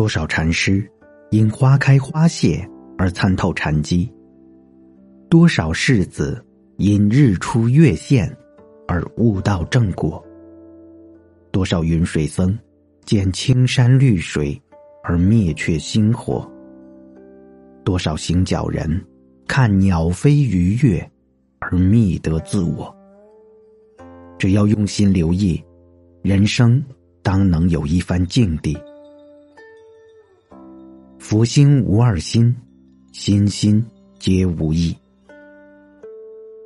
[0.00, 0.90] 多少禅师
[1.28, 4.10] 因花开花谢而参透禅机？
[5.28, 6.42] 多少世子
[6.78, 8.34] 因日出月现
[8.88, 10.24] 而悟道正果？
[11.52, 12.58] 多少云水僧
[13.04, 14.58] 见青山绿水
[15.04, 16.50] 而灭却心火？
[17.84, 19.04] 多少行脚人
[19.46, 21.10] 看鸟飞鱼跃
[21.58, 22.90] 而觅得自我？
[24.38, 25.62] 只要用心留意，
[26.22, 26.82] 人生
[27.22, 28.74] 当能有一番境地。
[31.30, 32.52] 佛心无二心，
[33.12, 33.86] 心心
[34.18, 34.92] 皆无异。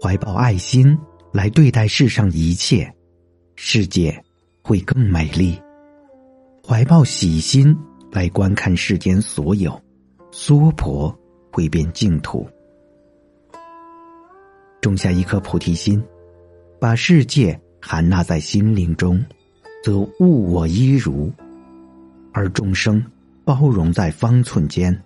[0.00, 0.96] 怀抱爱心
[1.32, 2.88] 来对待世上一切，
[3.56, 4.24] 世界
[4.62, 5.60] 会更美丽；
[6.64, 7.76] 怀抱喜心
[8.12, 9.76] 来观看世间所有，
[10.30, 11.12] 娑婆
[11.50, 12.46] 会变净土。
[14.80, 16.00] 种下一颗菩提心，
[16.78, 19.20] 把世界含纳在心灵中，
[19.82, 21.28] 则物我一如；
[22.32, 23.04] 而众生。
[23.44, 24.96] 包容在方寸间，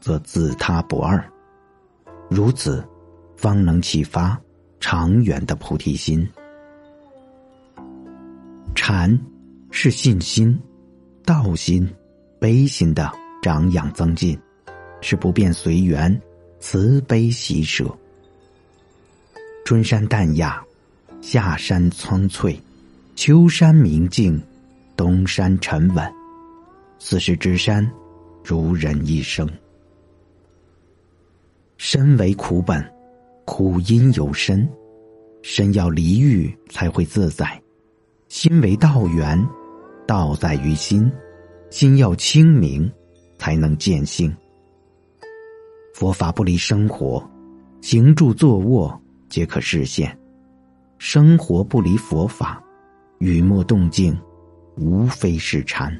[0.00, 1.22] 则自他不二。
[2.28, 2.86] 如此，
[3.36, 4.38] 方能启发
[4.78, 6.28] 长远的菩提心。
[8.74, 9.18] 禅
[9.70, 10.58] 是信心、
[11.24, 11.88] 道心、
[12.38, 13.10] 悲心的
[13.42, 14.38] 长养增进，
[15.00, 16.20] 是不变随缘、
[16.60, 17.84] 慈悲喜舍。
[19.64, 20.62] 春山淡雅，
[21.20, 22.60] 夏山苍翠，
[23.16, 24.40] 秋山明净，
[24.96, 26.17] 冬山沉稳。
[26.98, 27.88] 四时之山，
[28.44, 29.48] 如人一生。
[31.76, 32.84] 身为苦本，
[33.44, 34.68] 苦因有身，
[35.42, 37.60] 身要离欲才会自在。
[38.28, 39.42] 心为道源，
[40.06, 41.10] 道在于心，
[41.70, 42.90] 心要清明，
[43.38, 44.36] 才能见性。
[45.94, 47.24] 佛法不离生活，
[47.80, 50.10] 行住坐卧皆可实现；
[50.98, 52.62] 生活不离佛法，
[53.18, 54.18] 雨墨动静，
[54.76, 55.96] 无非是禅。